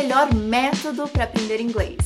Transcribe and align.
melhor 0.00 0.32
método 0.32 1.08
para 1.08 1.24
aprender 1.24 1.60
inglês? 1.60 1.98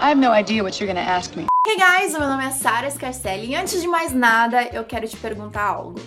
I 0.00 0.10
have 0.10 0.16
no 0.16 0.32
idea 0.32 0.64
what 0.64 0.80
you're 0.80 0.92
gonna 0.92 1.06
ask 1.06 1.36
me. 1.36 1.46
Hey 1.64 1.76
guys, 1.76 2.12
meu 2.12 2.26
nome 2.26 2.44
é 2.44 2.50
Sara 2.50 2.90
Scarcelli 2.90 3.52
e 3.52 3.54
antes 3.54 3.80
de 3.80 3.86
mais 3.86 4.12
nada 4.12 4.64
eu 4.72 4.82
quero 4.82 5.06
te 5.06 5.16
perguntar 5.16 5.62
algo. 5.62 6.00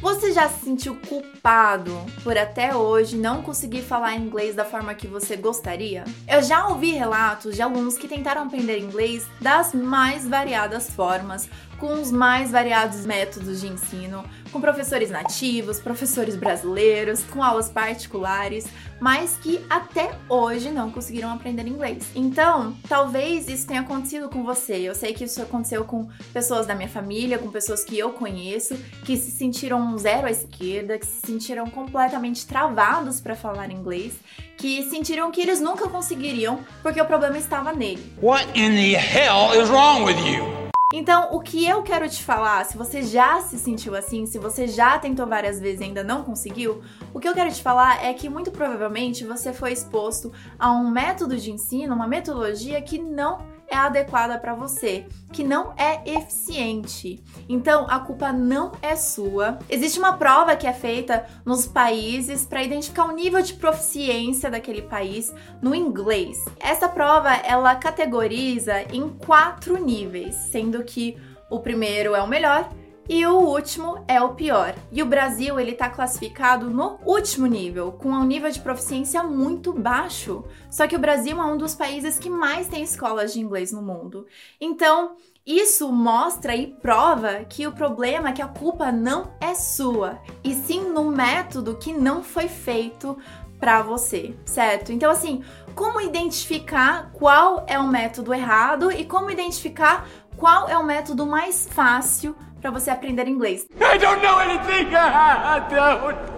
Você 0.00 0.32
já 0.32 0.48
se 0.48 0.64
sentiu 0.64 0.94
culpado 1.08 1.92
por 2.22 2.38
até 2.38 2.76
hoje 2.76 3.16
não 3.16 3.42
conseguir 3.42 3.82
falar 3.82 4.14
inglês 4.14 4.54
da 4.54 4.64
forma 4.64 4.94
que 4.94 5.08
você 5.08 5.36
gostaria? 5.36 6.04
Eu 6.28 6.40
já 6.42 6.68
ouvi 6.68 6.92
relatos 6.92 7.56
de 7.56 7.62
alunos 7.62 7.98
que 7.98 8.06
tentaram 8.06 8.42
aprender 8.42 8.78
inglês 8.78 9.26
das 9.40 9.72
mais 9.72 10.28
variadas 10.28 10.90
formas, 10.90 11.48
com 11.78 11.92
os 12.00 12.10
mais 12.10 12.50
variados 12.50 13.06
métodos 13.06 13.60
de 13.60 13.68
ensino, 13.68 14.24
com 14.50 14.60
professores 14.60 15.10
nativos, 15.10 15.78
professores 15.80 16.36
brasileiros, 16.36 17.22
com 17.22 17.42
aulas 17.42 17.68
particulares, 17.68 18.66
mas 19.00 19.36
que 19.40 19.64
até 19.70 20.10
hoje 20.28 20.70
não 20.70 20.90
conseguiram 20.90 21.30
aprender 21.30 21.66
inglês. 21.66 22.04
Então, 22.14 22.76
talvez 22.88 23.48
isso 23.48 23.66
tenha 23.66 23.80
acontecido 23.80 24.28
com 24.28 24.42
você. 24.42 24.76
Eu 24.76 24.94
sei 24.94 25.12
que 25.12 25.24
isso 25.24 25.40
aconteceu 25.40 25.84
com 25.84 26.08
pessoas 26.32 26.66
da 26.66 26.74
minha 26.74 26.88
família, 26.88 27.38
com 27.38 27.50
pessoas 27.50 27.84
que 27.84 27.98
eu 27.98 28.10
conheço, 28.10 28.76
que 29.04 29.16
se 29.16 29.30
sentiram 29.30 29.96
zero 29.96 30.26
à 30.26 30.30
esquerda, 30.30 30.98
que 30.98 31.06
se 31.06 31.26
sentiram 31.26 31.66
completamente 31.70 32.46
travados 32.46 33.20
para 33.20 33.36
falar 33.36 33.70
inglês, 33.70 34.14
que 34.56 34.82
sentiram 34.90 35.30
que 35.30 35.40
eles 35.40 35.60
nunca 35.60 35.88
conseguiriam 35.88 36.60
porque 36.82 37.00
o 37.00 37.04
problema 37.04 37.38
estava 37.38 37.72
nele. 37.72 38.12
What 38.20 38.48
in 38.58 38.70
the 38.70 38.98
hell 38.98 39.54
is 39.54 39.68
wrong 39.70 40.04
with 40.04 40.18
you? 40.26 40.57
Então, 40.94 41.34
o 41.34 41.40
que 41.40 41.68
eu 41.68 41.82
quero 41.82 42.08
te 42.08 42.24
falar, 42.24 42.64
se 42.64 42.74
você 42.74 43.02
já 43.02 43.42
se 43.42 43.58
sentiu 43.58 43.94
assim, 43.94 44.24
se 44.24 44.38
você 44.38 44.66
já 44.66 44.98
tentou 44.98 45.26
várias 45.26 45.60
vezes 45.60 45.82
e 45.82 45.84
ainda 45.84 46.02
não 46.02 46.24
conseguiu, 46.24 46.80
o 47.12 47.20
que 47.20 47.28
eu 47.28 47.34
quero 47.34 47.52
te 47.52 47.62
falar 47.62 48.02
é 48.02 48.14
que 48.14 48.26
muito 48.26 48.50
provavelmente 48.50 49.22
você 49.22 49.52
foi 49.52 49.72
exposto 49.72 50.32
a 50.58 50.72
um 50.72 50.90
método 50.90 51.36
de 51.36 51.52
ensino, 51.52 51.94
uma 51.94 52.08
metodologia 52.08 52.80
que 52.80 52.98
não 52.98 53.46
é 53.68 53.76
adequada 53.76 54.38
para 54.38 54.54
você, 54.54 55.06
que 55.32 55.44
não 55.44 55.74
é 55.76 56.00
eficiente. 56.04 57.22
Então, 57.48 57.86
a 57.88 58.00
culpa 58.00 58.32
não 58.32 58.72
é 58.80 58.96
sua. 58.96 59.58
Existe 59.68 59.98
uma 59.98 60.16
prova 60.16 60.56
que 60.56 60.66
é 60.66 60.72
feita 60.72 61.26
nos 61.44 61.66
países 61.66 62.44
para 62.44 62.62
identificar 62.62 63.04
o 63.04 63.12
nível 63.12 63.42
de 63.42 63.54
proficiência 63.54 64.50
daquele 64.50 64.82
país 64.82 65.32
no 65.60 65.74
inglês. 65.74 66.44
Essa 66.58 66.88
prova, 66.88 67.32
ela 67.34 67.76
categoriza 67.76 68.82
em 68.92 69.08
quatro 69.08 69.76
níveis, 69.76 70.34
sendo 70.34 70.82
que 70.82 71.16
o 71.50 71.60
primeiro 71.60 72.14
é 72.14 72.22
o 72.22 72.28
melhor, 72.28 72.68
e 73.08 73.24
o 73.24 73.38
último 73.38 74.04
é 74.06 74.20
o 74.20 74.34
pior. 74.34 74.74
E 74.92 75.02
o 75.02 75.06
Brasil, 75.06 75.58
ele 75.58 75.72
tá 75.72 75.88
classificado 75.88 76.68
no 76.68 76.98
último 77.04 77.46
nível, 77.46 77.92
com 77.92 78.10
um 78.10 78.24
nível 78.24 78.50
de 78.50 78.60
proficiência 78.60 79.22
muito 79.22 79.72
baixo. 79.72 80.44
Só 80.70 80.86
que 80.86 80.96
o 80.96 80.98
Brasil 80.98 81.40
é 81.40 81.44
um 81.44 81.56
dos 81.56 81.74
países 81.74 82.18
que 82.18 82.28
mais 82.28 82.68
tem 82.68 82.82
escolas 82.82 83.32
de 83.32 83.40
inglês 83.40 83.72
no 83.72 83.80
mundo. 83.80 84.26
Então, 84.60 85.16
isso 85.46 85.90
mostra 85.90 86.54
e 86.54 86.66
prova 86.66 87.46
que 87.48 87.66
o 87.66 87.72
problema, 87.72 88.32
que 88.32 88.42
a 88.42 88.48
culpa 88.48 88.92
não 88.92 89.32
é 89.40 89.54
sua, 89.54 90.20
e 90.44 90.52
sim 90.52 90.90
no 90.90 91.04
método 91.04 91.76
que 91.76 91.90
não 91.90 92.22
foi 92.22 92.48
feito 92.48 93.16
para 93.58 93.82
você, 93.82 94.36
certo? 94.44 94.92
Então 94.92 95.10
assim, 95.10 95.42
como 95.74 96.00
identificar 96.00 97.10
qual 97.12 97.64
é 97.66 97.78
o 97.78 97.88
método 97.88 98.34
errado 98.34 98.92
e 98.92 99.04
como 99.04 99.30
identificar 99.30 100.06
qual 100.36 100.68
é 100.68 100.78
o 100.78 100.84
método 100.84 101.26
mais 101.26 101.66
fácil 101.68 102.36
para 102.60 102.70
você 102.70 102.90
aprender 102.90 103.26
inglês. 103.28 103.66
I 103.80 103.98
don't 103.98 104.22
know 104.22 104.38
anything. 104.38 104.88
I 104.94 105.60
don't. 105.70 106.37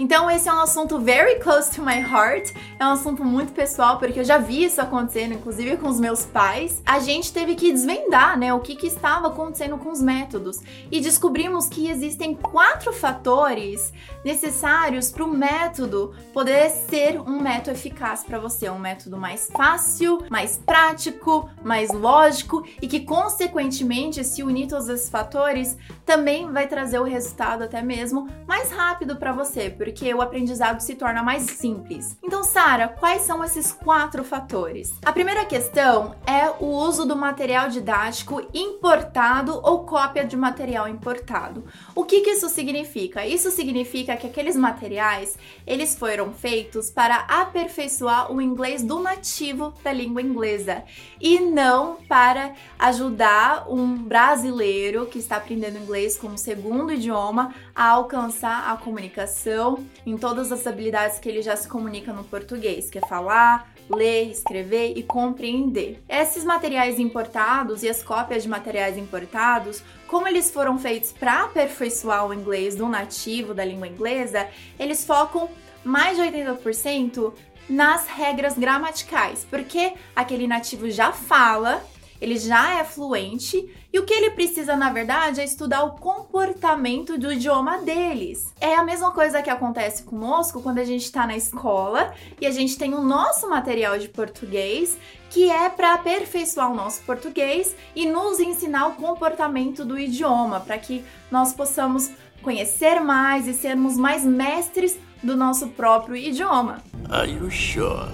Então 0.00 0.30
esse 0.30 0.48
é 0.48 0.52
um 0.54 0.60
assunto 0.60 0.98
very 0.98 1.38
close 1.40 1.70
to 1.70 1.82
my 1.82 2.00
heart, 2.00 2.54
é 2.78 2.86
um 2.86 2.92
assunto 2.92 3.22
muito 3.22 3.52
pessoal 3.52 3.98
porque 3.98 4.20
eu 4.20 4.24
já 4.24 4.38
vi 4.38 4.64
isso 4.64 4.80
acontecendo, 4.80 5.34
inclusive 5.34 5.76
com 5.76 5.90
os 5.90 6.00
meus 6.00 6.24
pais. 6.24 6.80
A 6.86 7.00
gente 7.00 7.30
teve 7.30 7.54
que 7.54 7.70
desvendar, 7.70 8.38
né, 8.38 8.54
o 8.54 8.60
que, 8.60 8.76
que 8.76 8.86
estava 8.86 9.26
acontecendo 9.26 9.76
com 9.76 9.90
os 9.90 10.00
métodos. 10.00 10.62
E 10.90 11.02
descobrimos 11.02 11.68
que 11.68 11.90
existem 11.90 12.34
quatro 12.34 12.94
fatores 12.94 13.92
necessários 14.24 15.10
para 15.10 15.22
o 15.22 15.28
método 15.28 16.14
poder 16.32 16.70
ser 16.70 17.20
um 17.20 17.38
método 17.38 17.72
eficaz 17.72 18.24
para 18.24 18.38
você, 18.38 18.70
um 18.70 18.78
método 18.78 19.18
mais 19.18 19.50
fácil, 19.54 20.24
mais 20.30 20.56
prático, 20.56 21.50
mais 21.62 21.92
lógico 21.92 22.66
e 22.80 22.88
que 22.88 23.00
consequentemente, 23.00 24.24
se 24.24 24.42
unir 24.42 24.66
todos 24.66 24.88
esses 24.88 25.10
fatores, 25.10 25.76
também 26.06 26.50
vai 26.50 26.66
trazer 26.66 26.98
o 27.00 27.04
resultado 27.04 27.64
até 27.64 27.82
mesmo 27.82 28.26
mais 28.46 28.72
rápido 28.72 29.16
para 29.16 29.32
você, 29.32 29.68
porque 29.68 29.89
o 30.14 30.22
aprendizado 30.22 30.80
se 30.80 30.94
torna 30.94 31.22
mais 31.22 31.42
simples. 31.42 32.16
Então, 32.22 32.42
Sara, 32.42 32.88
quais 32.88 33.22
são 33.22 33.44
esses 33.44 33.72
quatro 33.72 34.24
fatores? 34.24 34.92
A 35.04 35.12
primeira 35.12 35.44
questão 35.44 36.14
é 36.26 36.50
o 36.60 36.66
uso 36.66 37.04
do 37.04 37.16
material 37.16 37.68
didático 37.68 38.42
importado 38.54 39.60
ou 39.62 39.84
cópia 39.84 40.24
de 40.24 40.36
material 40.36 40.88
importado. 40.88 41.64
O 41.94 42.04
que, 42.04 42.20
que 42.20 42.30
isso 42.30 42.48
significa? 42.48 43.26
Isso 43.26 43.50
significa 43.50 44.16
que 44.16 44.26
aqueles 44.26 44.56
materiais 44.56 45.36
eles 45.66 45.94
foram 45.94 46.32
feitos 46.32 46.90
para 46.90 47.16
aperfeiçoar 47.28 48.32
o 48.32 48.40
inglês 48.40 48.82
do 48.82 48.98
nativo 49.00 49.74
da 49.82 49.92
língua 49.92 50.22
inglesa 50.22 50.84
e 51.20 51.40
não 51.40 51.96
para 52.08 52.54
ajudar 52.78 53.66
um 53.68 53.96
brasileiro 53.96 55.06
que 55.06 55.18
está 55.18 55.36
aprendendo 55.36 55.78
inglês 55.78 56.16
como 56.16 56.38
segundo 56.38 56.92
idioma 56.92 57.54
a 57.80 57.92
alcançar 57.92 58.70
a 58.70 58.76
comunicação 58.76 59.86
em 60.04 60.14
todas 60.18 60.52
as 60.52 60.66
habilidades 60.66 61.18
que 61.18 61.26
ele 61.26 61.40
já 61.40 61.56
se 61.56 61.66
comunica 61.66 62.12
no 62.12 62.22
português, 62.22 62.90
que 62.90 62.98
é 62.98 63.00
falar, 63.00 63.72
ler, 63.88 64.30
escrever 64.30 64.98
e 64.98 65.02
compreender. 65.02 65.98
Esses 66.06 66.44
materiais 66.44 66.98
importados 66.98 67.82
e 67.82 67.88
as 67.88 68.02
cópias 68.02 68.42
de 68.42 68.50
materiais 68.50 68.98
importados, 68.98 69.82
como 70.06 70.28
eles 70.28 70.50
foram 70.50 70.78
feitos 70.78 71.10
para 71.10 71.44
aperfeiçoar 71.44 72.26
o 72.26 72.34
inglês 72.34 72.76
do 72.76 72.86
nativo 72.86 73.54
da 73.54 73.64
língua 73.64 73.88
inglesa, 73.88 74.46
eles 74.78 75.02
focam 75.02 75.48
mais 75.82 76.18
de 76.18 76.22
80% 76.22 77.32
nas 77.66 78.06
regras 78.08 78.58
gramaticais, 78.58 79.46
porque 79.48 79.94
aquele 80.14 80.46
nativo 80.46 80.90
já 80.90 81.12
fala 81.12 81.82
ele 82.20 82.38
já 82.38 82.78
é 82.78 82.84
fluente 82.84 83.68
e 83.92 83.98
o 83.98 84.04
que 84.04 84.12
ele 84.12 84.30
precisa, 84.30 84.76
na 84.76 84.90
verdade, 84.90 85.40
é 85.40 85.44
estudar 85.44 85.82
o 85.84 85.92
comportamento 85.92 87.18
do 87.18 87.32
idioma 87.32 87.78
deles. 87.78 88.52
É 88.60 88.74
a 88.76 88.84
mesma 88.84 89.10
coisa 89.10 89.42
que 89.42 89.50
acontece 89.50 90.02
conosco 90.02 90.62
quando 90.62 90.78
a 90.78 90.84
gente 90.84 91.04
está 91.04 91.26
na 91.26 91.36
escola 91.36 92.12
e 92.40 92.46
a 92.46 92.50
gente 92.50 92.76
tem 92.76 92.94
o 92.94 93.00
nosso 93.00 93.48
material 93.48 93.98
de 93.98 94.08
português, 94.08 94.98
que 95.30 95.50
é 95.50 95.68
para 95.68 95.94
aperfeiçoar 95.94 96.70
o 96.70 96.74
nosso 96.74 97.02
português 97.02 97.74
e 97.96 98.06
nos 98.06 98.38
ensinar 98.38 98.88
o 98.88 98.94
comportamento 98.94 99.84
do 99.84 99.98
idioma, 99.98 100.60
para 100.60 100.78
que 100.78 101.04
nós 101.30 101.52
possamos 101.52 102.10
conhecer 102.42 103.00
mais 103.00 103.46
e 103.46 103.54
sermos 103.54 103.96
mais 103.96 104.24
mestres 104.24 104.98
do 105.22 105.36
nosso 105.36 105.68
próprio 105.68 106.16
idioma. 106.16 106.82
Are 107.08 107.30
you 107.30 107.50
sure? 107.50 108.08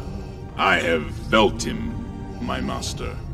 I 0.59 0.78
have 0.81 1.05
felt 1.31 1.66
him, 1.66 1.93
my 2.41 2.61
master. 2.61 3.26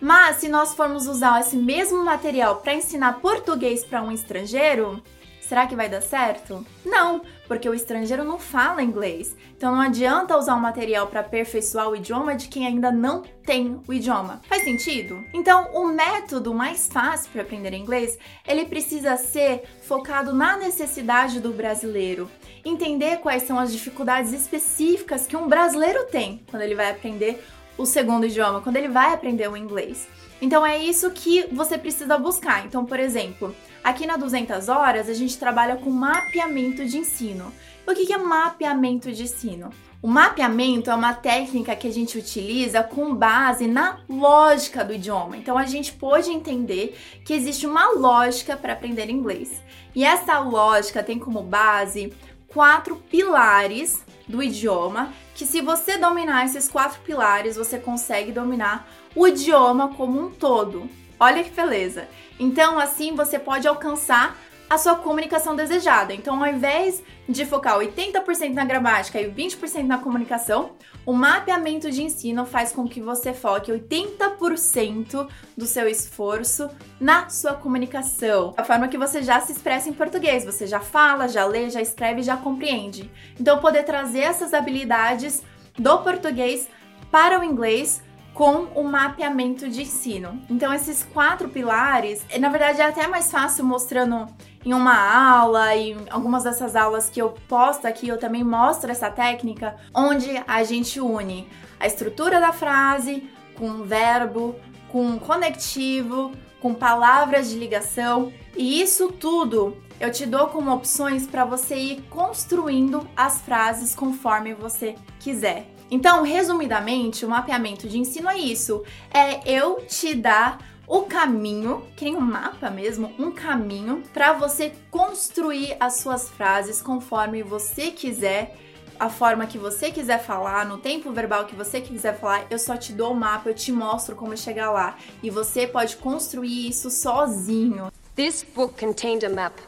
Mas 0.00 0.36
se 0.36 0.48
nós 0.48 0.74
formos 0.74 1.06
usar 1.06 1.40
esse 1.40 1.56
mesmo 1.56 2.04
material 2.04 2.56
para 2.56 2.74
ensinar 2.74 3.20
português 3.20 3.84
para 3.84 4.02
um 4.02 4.12
estrangeiro, 4.12 5.02
será 5.40 5.66
que 5.66 5.74
vai 5.74 5.88
dar 5.88 6.02
certo? 6.02 6.64
Não, 6.84 7.22
porque 7.48 7.68
o 7.68 7.74
estrangeiro 7.74 8.22
não 8.22 8.38
fala 8.38 8.82
inglês. 8.82 9.34
Então 9.56 9.74
não 9.74 9.80
adianta 9.80 10.36
usar 10.36 10.54
o 10.54 10.60
material 10.60 11.06
para 11.08 11.20
aperfeiçoar 11.20 11.88
o 11.88 11.96
idioma 11.96 12.36
de 12.36 12.48
quem 12.48 12.66
ainda 12.66 12.92
não 12.92 13.22
tem 13.44 13.80
o 13.88 13.92
idioma. 13.92 14.40
Faz 14.46 14.62
sentido? 14.62 15.24
Então, 15.32 15.70
o 15.72 15.86
método 15.88 16.54
mais 16.54 16.86
fácil 16.86 17.30
para 17.32 17.42
aprender 17.42 17.72
inglês, 17.72 18.18
ele 18.46 18.66
precisa 18.66 19.16
ser 19.16 19.64
focado 19.82 20.34
na 20.34 20.58
necessidade 20.58 21.40
do 21.40 21.50
brasileiro. 21.50 22.30
Entender 22.64 23.16
quais 23.16 23.44
são 23.44 23.58
as 23.58 23.72
dificuldades 23.72 24.32
específicas 24.32 25.26
que 25.26 25.36
um 25.36 25.48
brasileiro 25.48 26.04
tem 26.06 26.44
quando 26.50 26.62
ele 26.62 26.74
vai 26.74 26.90
aprender 26.90 27.42
o 27.78 27.86
segundo 27.86 28.26
idioma, 28.26 28.60
quando 28.60 28.76
ele 28.76 28.88
vai 28.88 29.14
aprender 29.14 29.48
o 29.48 29.56
inglês. 29.56 30.06
Então 30.42 30.66
é 30.66 30.76
isso 30.76 31.10
que 31.12 31.46
você 31.52 31.78
precisa 31.78 32.18
buscar. 32.18 32.66
Então, 32.66 32.84
por 32.84 33.00
exemplo, 33.00 33.54
aqui 33.82 34.06
na 34.06 34.16
200 34.16 34.68
horas 34.68 35.08
a 35.08 35.14
gente 35.14 35.38
trabalha 35.38 35.76
com 35.76 35.90
mapeamento 35.90 36.84
de 36.84 36.98
ensino. 36.98 37.52
O 37.86 37.94
que 37.94 38.12
é 38.12 38.18
mapeamento 38.18 39.10
de 39.10 39.22
ensino? 39.22 39.70
O 40.00 40.06
mapeamento 40.06 40.90
é 40.90 40.94
uma 40.94 41.14
técnica 41.14 41.74
que 41.74 41.88
a 41.88 41.92
gente 41.92 42.18
utiliza 42.18 42.84
com 42.84 43.14
base 43.14 43.66
na 43.66 43.98
lógica 44.08 44.84
do 44.84 44.94
idioma. 44.94 45.36
Então 45.36 45.58
a 45.58 45.64
gente 45.64 45.92
pode 45.92 46.30
entender 46.30 46.96
que 47.24 47.32
existe 47.32 47.66
uma 47.66 47.90
lógica 47.90 48.56
para 48.56 48.74
aprender 48.74 49.10
inglês. 49.10 49.60
E 49.94 50.04
essa 50.04 50.38
lógica 50.38 51.02
tem 51.02 51.18
como 51.18 51.42
base 51.42 52.12
quatro 52.48 52.96
pilares 52.96 54.04
do 54.26 54.42
idioma, 54.42 55.12
que 55.34 55.46
se 55.46 55.60
você 55.60 55.96
dominar 55.96 56.44
esses 56.44 56.68
quatro 56.68 57.00
pilares, 57.02 57.56
você 57.56 57.78
consegue 57.78 58.32
dominar 58.32 58.88
o 59.14 59.26
idioma 59.26 59.94
como 59.94 60.20
um 60.20 60.30
todo. 60.30 60.88
Olha 61.20 61.42
que 61.42 61.50
beleza! 61.50 62.08
Então, 62.38 62.78
assim 62.78 63.14
você 63.14 63.38
pode 63.38 63.66
alcançar 63.66 64.36
a 64.68 64.76
sua 64.76 64.96
comunicação 64.96 65.56
desejada. 65.56 66.12
Então, 66.12 66.42
ao 66.42 66.50
invés 66.50 67.02
de 67.28 67.44
focar 67.46 67.78
80% 67.78 68.52
na 68.52 68.64
gramática 68.64 69.20
e 69.20 69.30
20% 69.30 69.84
na 69.84 69.98
comunicação, 69.98 70.72
o 71.06 71.12
mapeamento 71.12 71.90
de 71.90 72.02
ensino 72.02 72.44
faz 72.44 72.72
com 72.72 72.86
que 72.86 73.00
você 73.00 73.32
foque 73.32 73.72
80% 73.72 75.26
do 75.56 75.66
seu 75.66 75.88
esforço 75.88 76.68
na 77.00 77.30
sua 77.30 77.54
comunicação, 77.54 78.52
a 78.56 78.64
forma 78.64 78.88
que 78.88 78.98
você 78.98 79.22
já 79.22 79.40
se 79.40 79.52
expressa 79.52 79.88
em 79.88 79.94
português, 79.94 80.44
você 80.44 80.66
já 80.66 80.80
fala, 80.80 81.28
já 81.28 81.44
lê, 81.46 81.70
já 81.70 81.80
escreve, 81.80 82.22
já 82.22 82.36
compreende. 82.36 83.10
Então, 83.40 83.58
poder 83.58 83.84
trazer 83.84 84.20
essas 84.20 84.52
habilidades 84.52 85.42
do 85.78 85.98
português 85.98 86.68
para 87.10 87.40
o 87.40 87.44
inglês 87.44 88.02
com 88.34 88.68
o 88.74 88.84
mapeamento 88.84 89.68
de 89.68 89.82
ensino. 89.82 90.40
Então, 90.48 90.72
esses 90.72 91.02
quatro 91.12 91.48
pilares, 91.48 92.24
na 92.38 92.48
verdade, 92.48 92.80
é 92.80 92.84
até 92.84 93.06
mais 93.08 93.30
fácil 93.32 93.64
mostrando 93.64 94.28
em 94.68 94.74
uma 94.74 94.94
aula 94.94 95.74
e 95.74 95.96
algumas 96.10 96.44
dessas 96.44 96.76
aulas 96.76 97.08
que 97.08 97.22
eu 97.22 97.30
posto 97.48 97.86
aqui, 97.86 98.06
eu 98.06 98.18
também 98.18 98.44
mostro 98.44 98.90
essa 98.90 99.10
técnica 99.10 99.76
onde 99.94 100.30
a 100.46 100.62
gente 100.62 101.00
une 101.00 101.48
a 101.80 101.86
estrutura 101.86 102.38
da 102.38 102.52
frase 102.52 103.30
com 103.54 103.82
verbo, 103.84 104.54
com 104.92 105.18
conectivo, 105.18 106.32
com 106.60 106.74
palavras 106.74 107.48
de 107.48 107.58
ligação 107.58 108.30
e 108.54 108.82
isso 108.82 109.10
tudo 109.10 109.74
eu 109.98 110.12
te 110.12 110.26
dou 110.26 110.48
como 110.48 110.70
opções 110.70 111.26
para 111.26 111.46
você 111.46 111.74
ir 111.74 112.02
construindo 112.10 113.08
as 113.16 113.40
frases 113.40 113.94
conforme 113.94 114.52
você 114.52 114.96
quiser. 115.18 115.66
Então, 115.90 116.22
resumidamente, 116.22 117.24
o 117.24 117.30
mapeamento 117.30 117.88
de 117.88 117.98
ensino 117.98 118.28
é 118.28 118.36
isso: 118.36 118.84
é 119.10 119.40
eu 119.50 119.80
te 119.88 120.14
dar 120.14 120.58
o 120.88 121.02
caminho, 121.02 121.84
que 121.94 122.06
nem 122.06 122.16
um 122.16 122.20
mapa 122.20 122.70
mesmo, 122.70 123.12
um 123.18 123.30
caminho 123.30 124.02
para 124.14 124.32
você 124.32 124.72
construir 124.90 125.76
as 125.78 125.96
suas 125.96 126.30
frases 126.30 126.80
conforme 126.80 127.42
você 127.42 127.90
quiser, 127.90 128.56
a 128.98 129.10
forma 129.10 129.46
que 129.46 129.58
você 129.58 129.92
quiser 129.92 130.18
falar, 130.18 130.64
no 130.64 130.78
tempo 130.78 131.12
verbal 131.12 131.44
que 131.44 131.54
você 131.54 131.80
quiser 131.80 132.18
falar, 132.18 132.46
eu 132.50 132.58
só 132.58 132.76
te 132.76 132.92
dou 132.92 133.12
o 133.12 133.16
mapa, 133.16 133.50
eu 133.50 133.54
te 133.54 133.70
mostro 133.70 134.16
como 134.16 134.36
chegar 134.36 134.70
lá 134.70 134.96
e 135.22 135.30
você 135.30 135.66
pode 135.66 135.96
construir 135.98 136.68
isso 136.68 136.90
sozinho. 136.90 137.92
This 138.16 138.42
book 138.42 138.74
contained 138.84 139.24
a 139.24 139.28
map. 139.28 139.67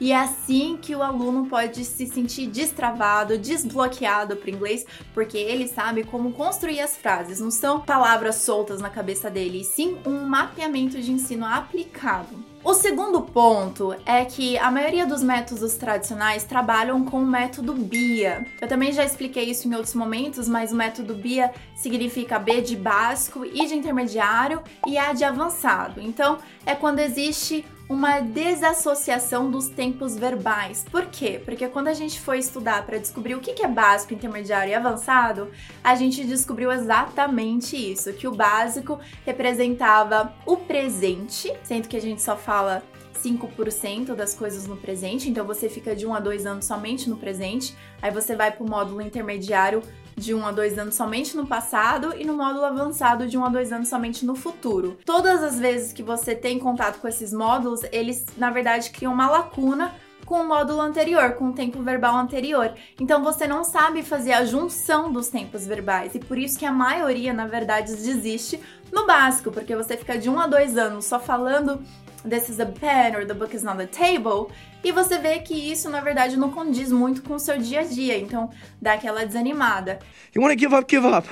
E 0.00 0.12
é 0.12 0.16
assim 0.16 0.78
que 0.80 0.94
o 0.94 1.02
aluno 1.02 1.46
pode 1.46 1.84
se 1.84 2.06
sentir 2.06 2.46
destravado, 2.48 3.38
desbloqueado 3.38 4.36
para 4.36 4.50
inglês, 4.50 4.84
porque 5.14 5.38
ele 5.38 5.66
sabe 5.66 6.04
como 6.04 6.32
construir 6.32 6.80
as 6.80 6.96
frases. 6.96 7.40
Não 7.40 7.50
são 7.50 7.80
palavras 7.80 8.36
soltas 8.36 8.80
na 8.80 8.90
cabeça 8.90 9.30
dele, 9.30 9.62
e 9.62 9.64
sim 9.64 9.96
um 10.06 10.26
mapeamento 10.26 11.00
de 11.00 11.10
ensino 11.10 11.46
aplicado. 11.46 12.56
O 12.66 12.74
segundo 12.74 13.22
ponto 13.22 13.94
é 14.04 14.24
que 14.24 14.58
a 14.58 14.72
maioria 14.72 15.06
dos 15.06 15.22
métodos 15.22 15.74
tradicionais 15.74 16.42
trabalham 16.42 17.04
com 17.04 17.22
o 17.22 17.26
método 17.26 17.72
BIA. 17.72 18.44
Eu 18.60 18.66
também 18.66 18.92
já 18.92 19.04
expliquei 19.04 19.44
isso 19.44 19.68
em 19.68 19.74
outros 19.76 19.94
momentos, 19.94 20.48
mas 20.48 20.72
o 20.72 20.74
método 20.74 21.14
BIA 21.14 21.54
significa 21.76 22.40
B 22.40 22.60
de 22.60 22.74
básico, 22.74 23.44
I 23.44 23.68
de 23.68 23.76
intermediário 23.76 24.62
e 24.84 24.98
A 24.98 25.12
de 25.12 25.22
avançado. 25.22 26.00
Então, 26.00 26.38
é 26.66 26.74
quando 26.74 26.98
existe 26.98 27.64
uma 27.88 28.20
desassociação 28.20 29.50
dos 29.50 29.68
tempos 29.68 30.16
verbais. 30.16 30.84
Por 30.90 31.06
quê? 31.06 31.40
Porque 31.44 31.68
quando 31.68 31.88
a 31.88 31.94
gente 31.94 32.20
foi 32.20 32.38
estudar 32.38 32.84
para 32.84 32.98
descobrir 32.98 33.34
o 33.34 33.40
que 33.40 33.62
é 33.62 33.68
básico, 33.68 34.14
intermediário 34.14 34.72
e 34.72 34.74
avançado, 34.74 35.50
a 35.82 35.94
gente 35.94 36.24
descobriu 36.24 36.72
exatamente 36.72 37.76
isso: 37.76 38.12
que 38.12 38.26
o 38.26 38.34
básico 38.34 38.98
representava 39.24 40.34
o 40.44 40.56
presente, 40.56 41.52
sendo 41.62 41.88
que 41.88 41.96
a 41.96 42.02
gente 42.02 42.22
só 42.22 42.36
fala 42.36 42.82
5% 43.16 44.14
das 44.14 44.34
coisas 44.34 44.66
no 44.66 44.76
presente, 44.76 45.28
então 45.28 45.44
você 45.44 45.68
fica 45.68 45.94
de 45.94 46.06
1 46.06 46.14
a 46.14 46.20
2 46.20 46.46
anos 46.46 46.64
somente 46.64 47.08
no 47.08 47.16
presente, 47.16 47.76
aí 48.00 48.10
você 48.10 48.36
vai 48.36 48.50
para 48.52 48.64
o 48.64 48.68
módulo 48.68 49.00
intermediário 49.00 49.82
de 50.16 50.34
1 50.34 50.46
a 50.46 50.50
2 50.50 50.78
anos 50.78 50.94
somente 50.94 51.36
no 51.36 51.46
passado 51.46 52.14
e 52.16 52.24
no 52.24 52.34
módulo 52.34 52.64
avançado 52.64 53.26
de 53.26 53.36
1 53.36 53.44
a 53.44 53.48
2 53.48 53.72
anos 53.72 53.88
somente 53.88 54.24
no 54.24 54.34
futuro. 54.34 54.98
Todas 55.04 55.42
as 55.42 55.58
vezes 55.58 55.92
que 55.92 56.02
você 56.02 56.34
tem 56.34 56.58
contato 56.58 57.00
com 57.00 57.06
esses 57.08 57.32
módulos, 57.32 57.82
eles 57.92 58.24
na 58.36 58.50
verdade 58.50 58.90
criam 58.90 59.12
uma 59.12 59.28
lacuna 59.28 59.94
com 60.24 60.40
o 60.40 60.48
módulo 60.48 60.80
anterior, 60.80 61.32
com 61.34 61.50
o 61.50 61.52
tempo 61.52 61.80
verbal 61.82 62.16
anterior. 62.16 62.72
Então 63.00 63.22
você 63.22 63.46
não 63.46 63.62
sabe 63.62 64.02
fazer 64.02 64.32
a 64.32 64.44
junção 64.44 65.12
dos 65.12 65.28
tempos 65.28 65.64
verbais 65.66 66.14
e 66.14 66.18
por 66.18 66.36
isso 66.36 66.58
que 66.58 66.66
a 66.66 66.72
maioria, 66.72 67.32
na 67.32 67.46
verdade, 67.46 67.94
desiste 67.94 68.60
no 68.90 69.06
básico, 69.06 69.52
porque 69.52 69.76
você 69.76 69.96
fica 69.96 70.18
de 70.18 70.28
um 70.28 70.40
a 70.40 70.46
dois 70.46 70.76
anos 70.76 71.04
só 71.04 71.20
falando 71.20 71.80
this 72.28 72.48
is 72.48 72.60
a 72.60 72.66
pen 72.66 73.14
or 73.14 73.24
the 73.24 73.34
book 73.34 73.54
is 73.54 73.64
on 73.64 73.76
the 73.76 73.86
table, 73.86 74.52
e 74.82 74.92
você 74.92 75.18
vê 75.18 75.38
que 75.38 75.54
isso 75.54 75.88
na 75.88 76.00
verdade 76.00 76.36
não 76.36 76.50
condiz 76.50 76.90
muito 76.92 77.22
com 77.22 77.34
o 77.34 77.38
seu 77.38 77.58
dia 77.58 77.80
a 77.80 77.84
dia, 77.84 78.18
então 78.18 78.50
dá 78.80 78.94
aquela 78.94 79.24
desanimada. 79.24 79.98
You 80.34 80.42
wanna 80.42 80.58
give 80.58 80.74
up, 80.74 80.86
give 80.88 81.06
up. 81.06 81.28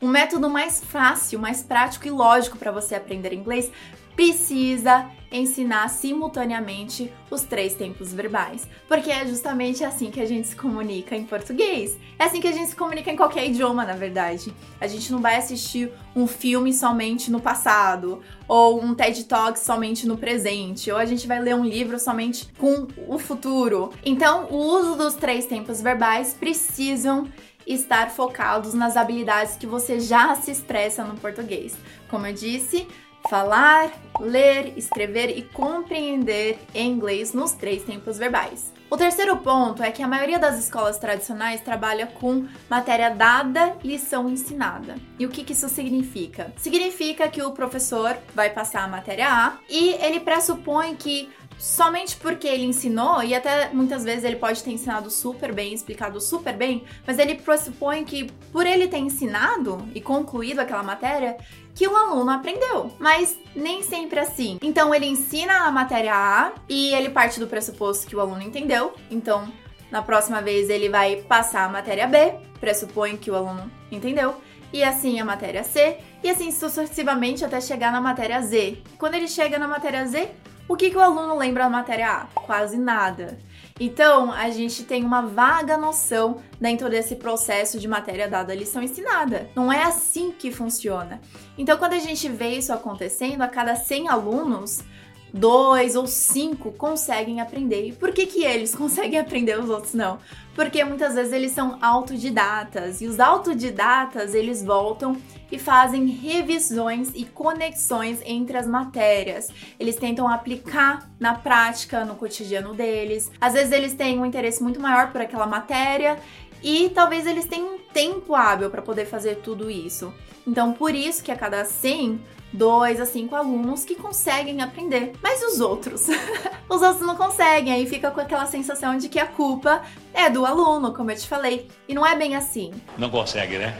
Um 0.00 0.08
método 0.08 0.50
mais 0.50 0.82
fácil, 0.82 1.38
mais 1.38 1.62
prático 1.62 2.08
e 2.08 2.10
lógico 2.10 2.58
para 2.58 2.72
você 2.72 2.96
aprender 2.96 3.32
inglês 3.32 3.70
precisa 4.14 5.10
ensinar 5.32 5.88
simultaneamente 5.88 7.10
os 7.30 7.42
três 7.42 7.74
tempos 7.74 8.12
verbais, 8.12 8.68
porque 8.86 9.10
é 9.10 9.26
justamente 9.26 9.82
assim 9.82 10.10
que 10.10 10.20
a 10.20 10.26
gente 10.26 10.48
se 10.48 10.56
comunica 10.56 11.16
em 11.16 11.24
português. 11.24 11.98
É 12.18 12.24
assim 12.24 12.40
que 12.40 12.48
a 12.48 12.52
gente 12.52 12.68
se 12.68 12.76
comunica 12.76 13.10
em 13.10 13.16
qualquer 13.16 13.46
idioma, 13.46 13.84
na 13.84 13.94
verdade. 13.94 14.52
A 14.80 14.86
gente 14.86 15.10
não 15.10 15.20
vai 15.20 15.36
assistir 15.36 15.90
um 16.14 16.26
filme 16.26 16.72
somente 16.72 17.30
no 17.30 17.40
passado, 17.40 18.20
ou 18.46 18.82
um 18.82 18.94
TED 18.94 19.24
Talk 19.24 19.58
somente 19.58 20.06
no 20.06 20.18
presente, 20.18 20.90
ou 20.90 20.98
a 20.98 21.06
gente 21.06 21.26
vai 21.26 21.40
ler 21.40 21.54
um 21.54 21.64
livro 21.64 21.98
somente 21.98 22.46
com 22.58 22.86
o 23.08 23.18
futuro. 23.18 23.90
Então, 24.04 24.46
o 24.50 24.56
uso 24.56 24.96
dos 24.96 25.14
três 25.14 25.46
tempos 25.46 25.80
verbais 25.80 26.34
precisam 26.38 27.26
estar 27.66 28.10
focados 28.10 28.74
nas 28.74 28.96
habilidades 28.96 29.56
que 29.56 29.66
você 29.66 30.00
já 30.00 30.34
se 30.34 30.50
expressa 30.50 31.04
no 31.04 31.14
português. 31.14 31.76
Como 32.10 32.26
eu 32.26 32.32
disse, 32.32 32.88
falar, 33.28 33.90
ler, 34.20 34.76
escrever 34.76 35.36
e 35.36 35.42
compreender 35.42 36.58
em 36.74 36.90
inglês 36.90 37.32
nos 37.32 37.52
três 37.52 37.82
tempos 37.82 38.18
verbais. 38.18 38.72
O 38.92 38.96
terceiro 38.98 39.38
ponto 39.38 39.82
é 39.82 39.90
que 39.90 40.02
a 40.02 40.06
maioria 40.06 40.38
das 40.38 40.58
escolas 40.58 40.98
tradicionais 40.98 41.62
trabalha 41.62 42.06
com 42.06 42.46
matéria 42.68 43.08
dada, 43.08 43.74
lição 43.82 44.28
ensinada. 44.28 44.96
E 45.18 45.24
o 45.24 45.30
que, 45.30 45.44
que 45.44 45.54
isso 45.54 45.66
significa? 45.70 46.52
Significa 46.58 47.26
que 47.26 47.42
o 47.42 47.52
professor 47.52 48.14
vai 48.34 48.50
passar 48.50 48.84
a 48.84 48.88
matéria 48.88 49.28
A 49.28 49.56
e 49.66 49.94
ele 49.94 50.20
pressupõe 50.20 50.94
que 50.94 51.30
somente 51.62 52.16
porque 52.16 52.48
ele 52.48 52.64
ensinou, 52.64 53.22
e 53.22 53.36
até 53.36 53.68
muitas 53.72 54.02
vezes 54.02 54.24
ele 54.24 54.34
pode 54.34 54.60
ter 54.64 54.72
ensinado 54.72 55.08
super 55.08 55.54
bem, 55.54 55.72
explicado 55.72 56.20
super 56.20 56.56
bem, 56.56 56.82
mas 57.06 57.20
ele 57.20 57.36
pressupõe 57.36 58.04
que 58.04 58.24
por 58.50 58.66
ele 58.66 58.88
ter 58.88 58.98
ensinado 58.98 59.88
e 59.94 60.00
concluído 60.00 60.58
aquela 60.58 60.82
matéria, 60.82 61.36
que 61.72 61.86
o 61.86 61.96
aluno 61.96 62.32
aprendeu. 62.32 62.92
Mas 62.98 63.38
nem 63.54 63.80
sempre 63.80 64.18
assim. 64.18 64.58
Então 64.60 64.92
ele 64.92 65.06
ensina 65.06 65.64
a 65.64 65.70
matéria 65.70 66.12
A 66.12 66.52
e 66.68 66.92
ele 66.94 67.10
parte 67.10 67.38
do 67.38 67.46
pressuposto 67.46 68.08
que 68.08 68.16
o 68.16 68.20
aluno 68.20 68.42
entendeu. 68.42 68.92
Então, 69.08 69.46
na 69.88 70.02
próxima 70.02 70.42
vez 70.42 70.68
ele 70.68 70.88
vai 70.88 71.14
passar 71.14 71.64
a 71.64 71.68
matéria 71.68 72.08
B, 72.08 72.34
pressupõe 72.58 73.16
que 73.16 73.30
o 73.30 73.36
aluno 73.36 73.70
entendeu 73.88 74.34
e 74.72 74.82
assim 74.82 75.20
a 75.20 75.24
matéria 75.24 75.62
C, 75.62 75.98
e 76.24 76.30
assim 76.30 76.50
sucessivamente 76.50 77.44
até 77.44 77.60
chegar 77.60 77.92
na 77.92 78.00
matéria 78.00 78.40
Z. 78.40 78.78
Quando 78.98 79.14
ele 79.14 79.28
chega 79.28 79.58
na 79.58 79.68
matéria 79.68 80.04
Z, 80.06 80.30
o 80.68 80.76
que, 80.76 80.90
que 80.90 80.96
o 80.96 81.00
aluno 81.00 81.36
lembra 81.36 81.64
da 81.64 81.70
matéria 81.70 82.10
A? 82.10 82.26
Quase 82.34 82.78
nada. 82.78 83.38
Então, 83.80 84.30
a 84.30 84.48
gente 84.50 84.84
tem 84.84 85.04
uma 85.04 85.22
vaga 85.22 85.76
noção 85.76 86.42
dentro 86.60 86.88
desse 86.88 87.16
processo 87.16 87.80
de 87.80 87.88
matéria 87.88 88.28
dada 88.28 88.54
lição 88.54 88.82
ensinada. 88.82 89.50
Não 89.56 89.72
é 89.72 89.82
assim 89.82 90.30
que 90.30 90.52
funciona. 90.52 91.20
Então, 91.58 91.76
quando 91.76 91.94
a 91.94 91.98
gente 91.98 92.28
vê 92.28 92.50
isso 92.50 92.72
acontecendo, 92.72 93.42
a 93.42 93.48
cada 93.48 93.74
100 93.74 94.08
alunos, 94.08 94.84
dois 95.32 95.96
ou 95.96 96.06
cinco 96.06 96.72
conseguem 96.72 97.40
aprender. 97.40 97.88
E 97.88 97.92
por 97.92 98.12
que, 98.12 98.26
que 98.26 98.44
eles 98.44 98.74
conseguem 98.76 99.18
aprender 99.18 99.58
os 99.58 99.70
outros 99.70 99.94
não? 99.94 100.18
Porque 100.54 100.84
muitas 100.84 101.14
vezes 101.14 101.32
eles 101.32 101.52
são 101.52 101.78
autodidatas 101.80 103.00
e 103.00 103.06
os 103.06 103.18
autodidatas 103.18 104.34
eles 104.34 104.62
voltam 104.62 105.16
e 105.50 105.58
fazem 105.58 106.06
revisões 106.06 107.10
e 107.14 107.24
conexões 107.24 108.20
entre 108.24 108.58
as 108.58 108.66
matérias. 108.66 109.48
Eles 109.80 109.96
tentam 109.96 110.28
aplicar 110.28 111.10
na 111.18 111.34
prática, 111.34 112.04
no 112.04 112.16
cotidiano 112.16 112.74
deles. 112.74 113.30
Às 113.40 113.54
vezes 113.54 113.72
eles 113.72 113.94
têm 113.94 114.18
um 114.18 114.26
interesse 114.26 114.62
muito 114.62 114.80
maior 114.80 115.10
por 115.10 115.20
aquela 115.20 115.46
matéria 115.46 116.18
e 116.62 116.90
talvez 116.90 117.26
eles 117.26 117.46
tenham 117.46 117.74
um 117.74 117.78
tempo 117.78 118.34
hábil 118.34 118.70
para 118.70 118.82
poder 118.82 119.06
fazer 119.06 119.36
tudo 119.36 119.70
isso. 119.70 120.12
Então, 120.46 120.72
por 120.72 120.94
isso 120.94 121.22
que 121.22 121.32
a 121.32 121.36
cada 121.36 121.64
100 121.64 122.20
dois 122.52 123.00
a 123.00 123.06
cinco 123.06 123.34
alunos 123.34 123.84
que 123.84 123.94
conseguem 123.94 124.60
aprender, 124.60 125.12
mas 125.22 125.42
os 125.42 125.60
outros, 125.60 126.06
os 126.68 126.82
outros 126.82 127.06
não 127.06 127.16
conseguem, 127.16 127.72
aí 127.72 127.86
fica 127.86 128.10
com 128.10 128.20
aquela 128.20 128.46
sensação 128.46 128.96
de 128.96 129.08
que 129.08 129.18
a 129.18 129.26
culpa 129.26 129.82
é 130.12 130.28
do 130.28 130.44
aluno, 130.44 130.92
como 130.92 131.10
eu 131.10 131.16
te 131.16 131.26
falei, 131.26 131.68
e 131.88 131.94
não 131.94 132.06
é 132.06 132.14
bem 132.14 132.36
assim. 132.36 132.72
Não 132.98 133.10
consegue, 133.10 133.58
né? 133.58 133.76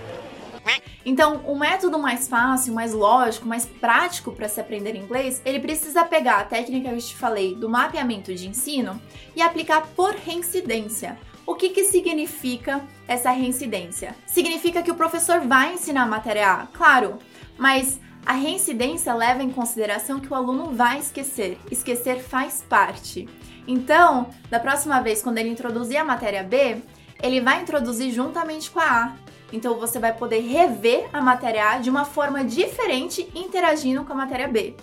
Então, 1.04 1.42
o 1.46 1.58
método 1.58 1.98
mais 1.98 2.28
fácil, 2.28 2.72
mais 2.72 2.92
lógico, 2.92 3.46
mais 3.46 3.66
prático 3.66 4.30
para 4.30 4.48
se 4.48 4.60
aprender 4.60 4.94
inglês, 4.94 5.42
ele 5.44 5.58
precisa 5.58 6.04
pegar 6.04 6.38
a 6.38 6.44
técnica 6.44 6.88
que 6.88 6.94
eu 6.94 6.98
te 6.98 7.16
falei 7.16 7.54
do 7.54 7.68
mapeamento 7.68 8.32
de 8.32 8.48
ensino 8.48 9.00
e 9.34 9.42
aplicar 9.42 9.86
por 9.96 10.14
reincidência. 10.14 11.18
O 11.44 11.56
que, 11.56 11.70
que 11.70 11.84
significa 11.84 12.80
essa 13.08 13.32
reincidência? 13.32 14.14
Significa 14.26 14.80
que 14.80 14.92
o 14.92 14.94
professor 14.94 15.40
vai 15.40 15.74
ensinar 15.74 16.04
a 16.04 16.06
matéria 16.06 16.52
A, 16.52 16.66
claro, 16.68 17.18
mas 17.58 18.00
a 18.24 18.34
reincidência 18.34 19.12
leva 19.14 19.42
em 19.42 19.50
consideração 19.50 20.20
que 20.20 20.32
o 20.32 20.34
aluno 20.34 20.72
vai 20.72 20.98
esquecer. 20.98 21.58
Esquecer 21.70 22.20
faz 22.20 22.64
parte. 22.68 23.28
Então, 23.66 24.30
da 24.50 24.60
próxima 24.60 25.00
vez, 25.00 25.22
quando 25.22 25.38
ele 25.38 25.50
introduzir 25.50 25.96
a 25.96 26.04
matéria 26.04 26.42
B, 26.42 26.82
ele 27.22 27.40
vai 27.40 27.62
introduzir 27.62 28.12
juntamente 28.12 28.70
com 28.70 28.80
a 28.80 29.04
A. 29.04 29.12
Então 29.52 29.78
você 29.78 29.98
vai 29.98 30.12
poder 30.12 30.40
rever 30.40 31.08
a 31.12 31.20
matéria 31.20 31.72
A 31.72 31.78
de 31.78 31.90
uma 31.90 32.04
forma 32.04 32.42
diferente 32.42 33.28
interagindo 33.34 34.04
com 34.04 34.12
a 34.12 34.16
matéria 34.16 34.48
B. 34.48 34.74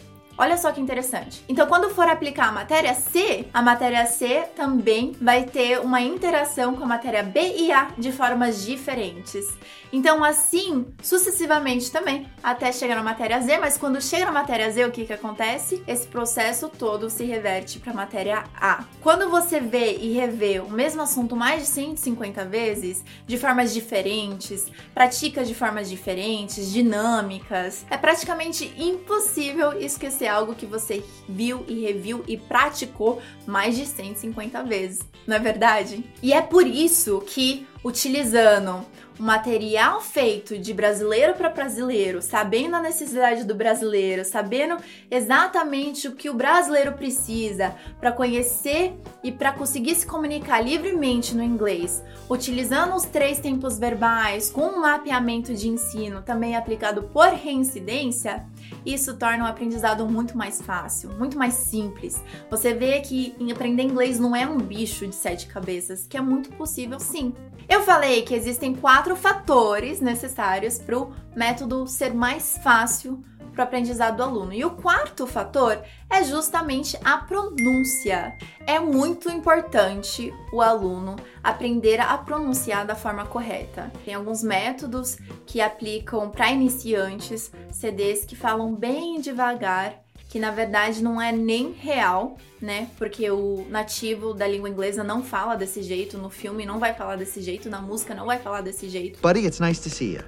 Olha 0.41 0.57
só 0.57 0.71
que 0.71 0.79
interessante. 0.79 1.43
Então, 1.49 1.67
quando 1.67 1.89
for 1.89 2.07
aplicar 2.07 2.47
a 2.47 2.51
matéria 2.53 2.93
C, 2.93 3.45
a 3.53 3.61
matéria 3.61 4.05
C 4.05 4.45
também 4.55 5.13
vai 5.19 5.43
ter 5.43 5.81
uma 5.81 5.99
interação 5.99 6.77
com 6.77 6.85
a 6.85 6.87
matéria 6.87 7.21
B 7.21 7.41
e 7.57 7.73
A 7.73 7.89
de 7.97 8.09
formas 8.13 8.65
diferentes. 8.65 9.45
Então, 9.91 10.23
assim, 10.23 10.85
sucessivamente 11.01 11.91
também, 11.91 12.25
até 12.41 12.71
chegar 12.71 12.95
na 12.95 13.03
matéria 13.03 13.41
Z, 13.41 13.57
mas 13.57 13.77
quando 13.77 14.01
chega 14.01 14.25
na 14.25 14.31
matéria 14.31 14.71
Z, 14.71 14.85
o 14.85 14.91
que 14.91 15.05
que 15.05 15.11
acontece? 15.11 15.83
Esse 15.85 16.07
processo 16.07 16.69
todo 16.69 17.09
se 17.09 17.25
reverte 17.25 17.79
para 17.79 17.91
a 17.91 17.95
matéria 17.95 18.45
A. 18.55 18.85
Quando 19.01 19.29
você 19.29 19.59
vê 19.59 19.97
e 19.97 20.13
revê 20.13 20.59
o 20.59 20.69
mesmo 20.69 21.01
assunto 21.01 21.35
mais 21.35 21.63
de 21.63 21.67
150 21.67 22.45
vezes, 22.45 23.03
de 23.27 23.37
formas 23.37 23.73
diferentes, 23.73 24.67
pratica 24.93 25.43
de 25.43 25.53
formas 25.55 25.89
diferentes, 25.89 26.71
dinâmicas, 26.71 27.85
é 27.89 27.97
praticamente 27.97 28.73
impossível 28.77 29.73
esquecer 29.81 30.28
algo 30.29 30.55
que 30.55 30.65
você 30.65 31.03
viu 31.27 31.65
e 31.67 31.81
reviu 31.81 32.23
e 32.27 32.37
praticou 32.37 33.21
mais 33.45 33.75
de 33.75 33.85
150 33.85 34.63
vezes, 34.63 34.99
não 35.27 35.35
é 35.35 35.39
verdade? 35.39 36.03
E 36.21 36.31
é 36.31 36.41
por 36.41 36.65
isso 36.65 37.21
que 37.25 37.67
utilizando 37.83 38.85
um 39.19 39.23
material 39.23 39.99
feito 39.99 40.57
de 40.57 40.73
brasileiro 40.73 41.33
para 41.33 41.49
brasileiro, 41.49 42.21
sabendo 42.21 42.77
a 42.77 42.81
necessidade 42.81 43.43
do 43.43 43.53
brasileiro, 43.53 44.23
sabendo 44.23 44.77
exatamente 45.11 46.07
o 46.07 46.15
que 46.15 46.29
o 46.29 46.33
brasileiro 46.33 46.93
precisa 46.93 47.75
para 47.99 48.13
conhecer 48.13 48.93
e 49.21 49.31
para 49.31 49.51
conseguir 49.51 49.95
se 49.95 50.07
comunicar 50.07 50.61
livremente 50.61 51.35
no 51.35 51.43
inglês, 51.43 52.01
utilizando 52.29 52.95
os 52.95 53.03
três 53.03 53.39
tempos 53.39 53.77
verbais 53.77 54.49
com 54.49 54.67
um 54.67 54.79
mapeamento 54.79 55.53
de 55.53 55.67
ensino 55.67 56.21
também 56.21 56.55
aplicado 56.55 57.03
por 57.03 57.27
reincidência, 57.27 58.45
isso 58.85 59.17
torna 59.17 59.45
o 59.45 59.47
aprendizado 59.47 60.07
muito 60.07 60.37
mais 60.37 60.61
fácil, 60.61 61.11
muito 61.17 61.37
mais 61.37 61.53
simples. 61.53 62.23
Você 62.49 62.73
vê 62.73 62.99
que 63.01 63.35
aprender 63.51 63.83
inglês 63.83 64.19
não 64.19 64.35
é 64.35 64.47
um 64.47 64.57
bicho 64.57 65.05
de 65.07 65.15
sete 65.15 65.47
cabeças, 65.47 66.05
que 66.07 66.17
é 66.17 66.21
muito 66.21 66.51
possível 66.51 66.99
sim. 66.99 67.33
Eu 67.67 67.83
falei 67.83 68.23
que 68.23 68.33
existem 68.33 68.73
quatro 68.73 69.15
fatores 69.15 70.01
necessários 70.01 70.79
para 70.79 70.97
o 70.97 71.13
método 71.35 71.85
ser 71.87 72.13
mais 72.13 72.57
fácil 72.63 73.23
para 73.49 73.61
o 73.61 73.63
aprendizado 73.63 74.17
do 74.17 74.23
aluno. 74.23 74.53
E 74.53 74.63
o 74.63 74.71
quarto 74.71 75.25
fator 75.27 75.81
é 76.09 76.23
justamente 76.23 76.97
a 77.03 77.17
pronúncia. 77.17 78.37
É 78.65 78.79
muito 78.79 79.29
importante 79.29 80.33
o 80.51 80.61
aluno 80.61 81.15
aprender 81.43 81.99
a 81.99 82.17
pronunciar 82.17 82.85
da 82.85 82.95
forma 82.95 83.25
correta. 83.25 83.91
Tem 84.05 84.13
alguns 84.13 84.43
métodos 84.43 85.17
que 85.45 85.61
aplicam 85.61 86.29
para 86.29 86.51
iniciantes, 86.51 87.51
CDs 87.71 88.25
que 88.25 88.35
falam 88.35 88.73
bem 88.73 89.19
devagar 89.19 90.03
que 90.29 90.39
na 90.39 90.51
verdade 90.51 91.03
não 91.03 91.19
é 91.19 91.31
nem 91.31 91.71
real, 91.71 92.37
né? 92.61 92.87
Porque 92.97 93.29
o 93.31 93.65
nativo 93.67 94.33
da 94.33 94.47
língua 94.47 94.69
inglesa 94.69 95.03
não 95.03 95.23
fala 95.23 95.55
desse 95.55 95.81
jeito, 95.81 96.19
no 96.19 96.29
filme 96.29 96.65
não 96.65 96.79
vai 96.79 96.93
falar 96.93 97.15
desse 97.15 97.41
jeito, 97.41 97.67
na 97.67 97.81
música 97.81 98.13
não 98.13 98.27
vai 98.27 98.37
falar 98.37 98.61
desse 98.61 98.87
jeito. 98.87 99.19
Buddy, 99.21 99.45
it's 99.45 99.59
nice 99.59 99.81
to 99.81 99.89
see 99.89 100.13
you. 100.13 100.23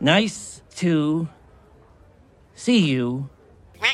Nice 0.00 0.62
to 0.80 1.28
see 2.54 2.92
you. 2.92 3.28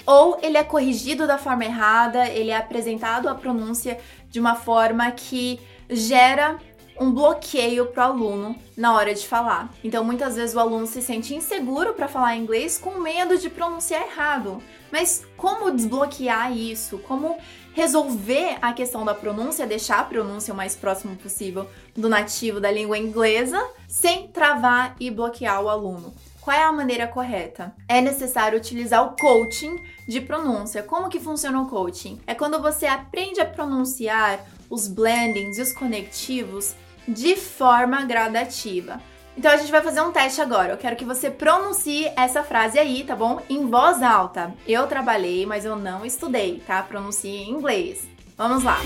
Ou 0.06 0.38
ele 0.42 0.56
é 0.56 0.64
corrigido 0.64 1.26
da 1.26 1.38
forma 1.38 1.64
errada, 1.64 2.28
ele 2.28 2.50
é 2.50 2.56
apresentado 2.56 3.28
a 3.28 3.34
pronúncia 3.34 3.98
de 4.28 4.38
uma 4.38 4.54
forma 4.54 5.10
que 5.10 5.58
gera 5.88 6.58
um 7.00 7.10
bloqueio 7.10 7.86
para 7.86 8.10
o 8.10 8.12
aluno 8.12 8.56
na 8.76 8.94
hora 8.94 9.14
de 9.14 9.26
falar. 9.26 9.72
Então, 9.82 10.04
muitas 10.04 10.36
vezes 10.36 10.54
o 10.54 10.60
aluno 10.60 10.86
se 10.86 11.00
sente 11.00 11.34
inseguro 11.34 11.94
para 11.94 12.06
falar 12.06 12.36
inglês 12.36 12.76
com 12.76 13.00
medo 13.00 13.38
de 13.38 13.48
pronunciar 13.48 14.02
errado. 14.02 14.62
Mas 14.92 15.24
como 15.34 15.70
desbloquear 15.70 16.54
isso? 16.54 16.98
Como 16.98 17.38
resolver 17.72 18.58
a 18.60 18.74
questão 18.74 19.02
da 19.02 19.14
pronúncia, 19.14 19.66
deixar 19.66 20.00
a 20.00 20.04
pronúncia 20.04 20.52
o 20.52 20.56
mais 20.56 20.76
próximo 20.76 21.16
possível 21.16 21.66
do 21.96 22.08
nativo 22.08 22.60
da 22.60 22.70
língua 22.70 22.98
inglesa, 22.98 23.58
sem 23.88 24.28
travar 24.28 24.94
e 25.00 25.10
bloquear 25.10 25.62
o 25.62 25.70
aluno? 25.70 26.12
Qual 26.40 26.56
é 26.56 26.62
a 26.62 26.72
maneira 26.72 27.06
correta? 27.06 27.74
É 27.86 28.00
necessário 28.00 28.58
utilizar 28.58 29.04
o 29.04 29.14
coaching 29.14 29.76
de 30.08 30.20
pronúncia. 30.22 30.82
Como 30.82 31.10
que 31.10 31.20
funciona 31.20 31.60
o 31.60 31.68
coaching? 31.68 32.18
É 32.26 32.34
quando 32.34 32.60
você 32.60 32.86
aprende 32.86 33.40
a 33.40 33.44
pronunciar 33.44 34.40
os 34.70 34.88
blendings 34.88 35.58
e 35.58 35.62
os 35.62 35.72
conectivos 35.72 36.74
de 37.06 37.36
forma 37.36 38.04
gradativa. 38.04 39.00
Então 39.36 39.50
a 39.50 39.56
gente 39.56 39.70
vai 39.70 39.82
fazer 39.82 40.00
um 40.00 40.12
teste 40.12 40.40
agora. 40.40 40.72
Eu 40.72 40.78
quero 40.78 40.96
que 40.96 41.04
você 41.04 41.30
pronuncie 41.30 42.10
essa 42.16 42.42
frase 42.42 42.78
aí, 42.78 43.04
tá 43.04 43.14
bom? 43.14 43.42
Em 43.48 43.66
voz 43.66 44.02
alta. 44.02 44.54
Eu 44.66 44.86
trabalhei, 44.86 45.44
mas 45.44 45.64
eu 45.64 45.76
não 45.76 46.06
estudei, 46.06 46.62
tá? 46.66 46.82
Pronuncie 46.82 47.30
em 47.30 47.50
inglês. 47.50 48.08
Vamos 48.36 48.64
lá. 48.64 48.78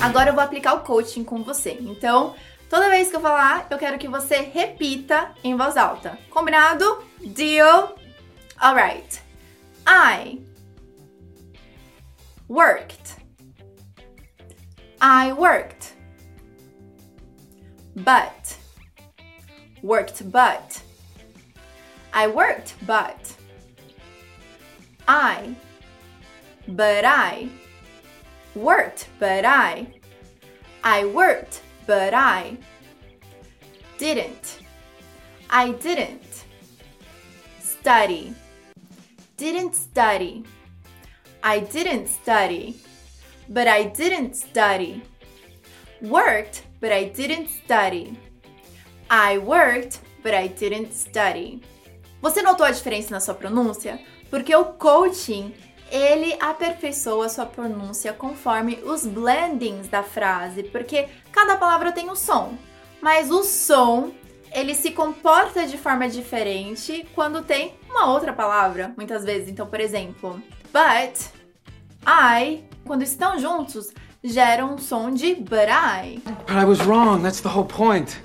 Agora 0.00 0.30
eu 0.30 0.34
vou 0.34 0.42
aplicar 0.42 0.72
o 0.74 0.80
coaching 0.80 1.22
com 1.22 1.42
você. 1.42 1.76
Então, 1.80 2.34
toda 2.70 2.88
vez 2.88 3.10
que 3.10 3.16
eu 3.16 3.20
falar, 3.20 3.66
eu 3.68 3.76
quero 3.76 3.98
que 3.98 4.08
você 4.08 4.36
repita 4.36 5.34
em 5.44 5.54
voz 5.54 5.76
alta. 5.76 6.18
Combinado? 6.30 7.04
Deal? 7.20 7.94
Alright. 8.58 9.20
I 9.86 10.40
worked. 12.48 13.16
I 15.02 15.32
worked. 15.32 16.00
but 18.04 18.56
worked 19.82 20.30
but 20.30 20.82
I 22.12 22.26
worked 22.26 22.74
but 22.86 23.34
I 25.08 25.54
but 26.68 27.04
I 27.04 27.48
worked 28.54 29.08
but 29.18 29.44
I 29.44 29.86
I 30.82 31.04
worked 31.06 31.62
but 31.90 32.14
I 32.14 32.56
didn't 33.98 34.46
I 35.50 35.66
didn't 35.86 36.44
study 37.72 38.24
didn't 39.36 39.74
study 39.74 40.44
I 41.42 41.56
didn't 41.74 42.06
study 42.08 42.64
but 43.48 43.66
I 43.66 43.80
didn't 44.00 44.34
study 44.36 45.02
worked 46.00 46.62
but 46.80 46.92
I 46.92 47.04
didn't 47.04 47.48
study. 47.48 48.18
I 49.10 49.38
worked, 49.38 50.00
but 50.22 50.34
I 50.34 50.48
didn't 50.48 50.92
study. 50.94 51.60
Você 52.22 52.42
notou 52.42 52.64
a 52.66 52.70
diferença 52.70 53.10
na 53.10 53.20
sua 53.20 53.34
pronúncia? 53.34 54.00
Porque 54.30 54.54
o 54.54 54.64
coaching 54.64 55.54
ele 55.90 56.36
aperfeiçoa 56.40 57.26
a 57.26 57.28
sua 57.28 57.46
pronúncia 57.46 58.12
conforme 58.12 58.78
os 58.84 59.06
blendings 59.06 59.88
da 59.88 60.02
frase, 60.02 60.64
porque 60.64 61.08
cada 61.32 61.56
palavra 61.56 61.92
tem 61.92 62.08
um 62.10 62.14
som, 62.14 62.54
mas 63.00 63.30
o 63.30 63.42
som 63.42 64.12
ele 64.52 64.74
se 64.74 64.90
comporta 64.90 65.66
de 65.66 65.78
forma 65.78 66.08
diferente 66.08 67.06
quando 67.14 67.42
tem 67.42 67.74
uma 67.88 68.12
outra 68.12 68.32
palavra, 68.32 68.92
muitas 68.96 69.24
vezes. 69.24 69.48
Então, 69.48 69.66
por 69.66 69.80
exemplo, 69.80 70.42
but, 70.72 71.20
I, 72.04 72.64
quando 72.84 73.02
estão 73.02 73.38
juntos, 73.38 73.92
gera 74.22 74.64
um 74.64 74.76
som 74.76 75.10
de 75.10 75.34
but 75.36 75.68
I. 75.68 76.20
But 76.24 76.56
I 76.56 76.64
was 76.64 76.80
wrong, 76.80 77.22
that's 77.22 77.40
the 77.40 77.48
whole 77.48 77.66
point. 77.66 78.20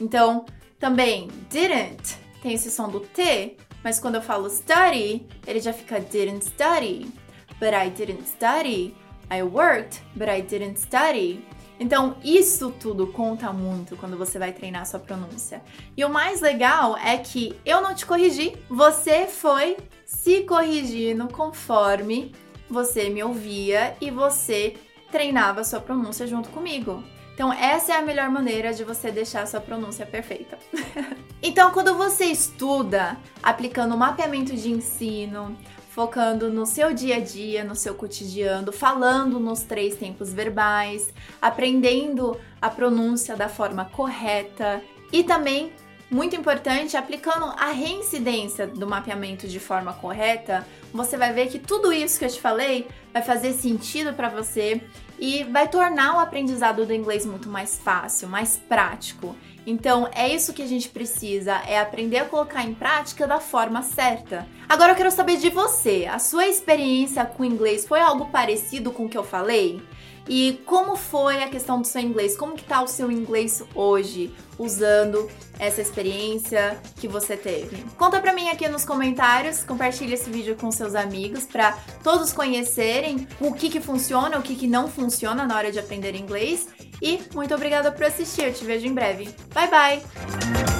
Então, 0.00 0.46
também 0.78 1.28
didn't 1.50 2.18
tem 2.42 2.54
esse 2.54 2.70
som 2.70 2.88
do 2.88 3.00
T, 3.00 3.56
mas 3.82 3.98
quando 3.98 4.16
eu 4.16 4.22
falo 4.22 4.48
study, 4.48 5.26
ele 5.46 5.60
já 5.60 5.72
fica 5.72 6.00
didn't 6.00 6.44
study. 6.44 7.10
But 7.58 7.74
I 7.74 7.90
didn't 7.90 8.26
study. 8.26 8.94
I 9.30 9.42
worked, 9.42 10.02
but 10.14 10.28
I 10.28 10.42
didn't 10.42 10.80
study. 10.80 11.44
Então, 11.78 12.16
isso 12.22 12.70
tudo 12.78 13.06
conta 13.06 13.52
muito 13.52 13.96
quando 13.96 14.18
você 14.18 14.38
vai 14.38 14.52
treinar 14.52 14.84
sua 14.86 15.00
pronúncia. 15.00 15.62
E 15.96 16.04
o 16.04 16.10
mais 16.10 16.42
legal 16.42 16.96
é 16.98 17.16
que 17.16 17.58
eu 17.64 17.80
não 17.80 17.94
te 17.94 18.04
corrigi, 18.04 18.54
você 18.68 19.26
foi 19.26 19.78
se 20.04 20.42
corrigindo 20.42 21.26
conforme 21.28 22.34
você 22.68 23.08
me 23.08 23.22
ouvia 23.22 23.96
e 23.98 24.10
você 24.10 24.74
treinava 25.10 25.64
sua 25.64 25.80
pronúncia 25.80 26.26
junto 26.26 26.50
comigo. 26.50 27.02
Então, 27.40 27.54
essa 27.54 27.94
é 27.94 27.96
a 27.96 28.02
melhor 28.02 28.28
maneira 28.28 28.70
de 28.74 28.84
você 28.84 29.10
deixar 29.10 29.44
a 29.44 29.46
sua 29.46 29.62
pronúncia 29.62 30.04
perfeita. 30.04 30.58
então, 31.42 31.70
quando 31.70 31.96
você 31.96 32.26
estuda 32.26 33.16
aplicando 33.42 33.96
mapeamento 33.96 34.54
de 34.54 34.70
ensino, 34.70 35.56
focando 35.88 36.52
no 36.52 36.66
seu 36.66 36.92
dia 36.92 37.16
a 37.16 37.20
dia, 37.20 37.64
no 37.64 37.74
seu 37.74 37.94
cotidiano, 37.94 38.70
falando 38.70 39.40
nos 39.40 39.62
três 39.62 39.96
tempos 39.96 40.34
verbais, 40.34 41.14
aprendendo 41.40 42.38
a 42.60 42.68
pronúncia 42.68 43.34
da 43.34 43.48
forma 43.48 43.86
correta 43.86 44.82
e 45.10 45.24
também 45.24 45.72
muito 46.10 46.34
importante, 46.34 46.96
aplicando 46.96 47.44
a 47.56 47.70
reincidência 47.70 48.66
do 48.66 48.86
mapeamento 48.86 49.46
de 49.46 49.60
forma 49.60 49.92
correta, 49.92 50.66
você 50.92 51.16
vai 51.16 51.32
ver 51.32 51.46
que 51.46 51.58
tudo 51.58 51.92
isso 51.92 52.18
que 52.18 52.24
eu 52.24 52.30
te 52.30 52.40
falei 52.40 52.88
vai 53.12 53.22
fazer 53.22 53.52
sentido 53.52 54.12
para 54.12 54.28
você 54.28 54.82
e 55.18 55.44
vai 55.44 55.68
tornar 55.68 56.16
o 56.16 56.18
aprendizado 56.18 56.84
do 56.84 56.92
inglês 56.92 57.24
muito 57.24 57.48
mais 57.48 57.78
fácil, 57.78 58.28
mais 58.28 58.56
prático. 58.56 59.36
Então, 59.66 60.08
é 60.12 60.28
isso 60.28 60.52
que 60.52 60.62
a 60.62 60.66
gente 60.66 60.88
precisa, 60.88 61.62
é 61.66 61.78
aprender 61.78 62.18
a 62.18 62.24
colocar 62.24 62.64
em 62.64 62.74
prática 62.74 63.26
da 63.26 63.38
forma 63.38 63.82
certa. 63.82 64.48
Agora 64.68 64.92
eu 64.92 64.96
quero 64.96 65.10
saber 65.10 65.36
de 65.36 65.50
você, 65.50 66.08
a 66.10 66.18
sua 66.18 66.46
experiência 66.46 67.24
com 67.24 67.42
o 67.42 67.46
inglês 67.46 67.86
foi 67.86 68.00
algo 68.00 68.26
parecido 68.30 68.90
com 68.90 69.04
o 69.04 69.08
que 69.08 69.18
eu 69.18 69.22
falei? 69.22 69.80
E 70.28 70.60
como 70.64 70.96
foi 70.96 71.42
a 71.42 71.48
questão 71.48 71.80
do 71.80 71.86
seu 71.86 72.00
inglês? 72.00 72.36
Como 72.36 72.54
que 72.54 72.64
tá 72.64 72.82
o 72.82 72.86
seu 72.86 73.10
inglês 73.10 73.62
hoje, 73.74 74.32
usando 74.58 75.28
essa 75.58 75.80
experiência 75.80 76.80
que 76.96 77.08
você 77.08 77.36
teve? 77.36 77.84
Conta 77.96 78.20
pra 78.20 78.32
mim 78.32 78.48
aqui 78.48 78.68
nos 78.68 78.84
comentários, 78.84 79.62
compartilha 79.64 80.14
esse 80.14 80.30
vídeo 80.30 80.56
com 80.56 80.70
seus 80.70 80.94
amigos 80.94 81.44
para 81.44 81.72
todos 82.02 82.32
conhecerem 82.32 83.26
o 83.40 83.52
que 83.52 83.68
que 83.68 83.80
funciona, 83.80 84.38
o 84.38 84.42
que 84.42 84.54
que 84.54 84.66
não 84.66 84.88
funciona 84.88 85.46
na 85.46 85.56
hora 85.56 85.72
de 85.72 85.78
aprender 85.78 86.14
inglês. 86.14 86.68
E 87.02 87.20
muito 87.34 87.54
obrigada 87.54 87.90
por 87.90 88.04
assistir, 88.04 88.44
eu 88.44 88.54
te 88.54 88.64
vejo 88.64 88.86
em 88.86 88.94
breve. 88.94 89.34
Bye 89.54 89.68
bye! 89.68 90.79